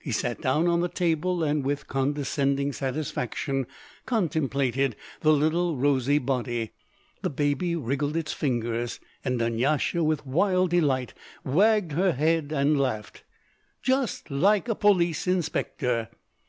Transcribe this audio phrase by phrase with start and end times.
[0.00, 3.64] He sat down on the table, and with condescending satisfaction
[4.06, 6.72] contemplated the little rosy body.
[7.22, 11.14] The baby wriggled its fingers, and Dunyasha with wild delight
[11.44, 13.22] wagged her head and laughed.
[13.80, 16.08] "Just like a police inspector!"